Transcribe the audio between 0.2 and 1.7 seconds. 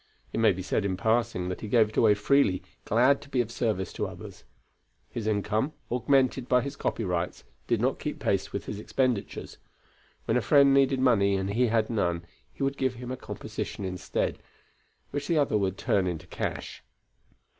It may be said in passing that he